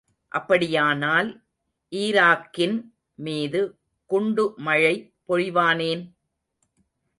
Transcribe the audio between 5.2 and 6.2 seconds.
பொழிவானேன்?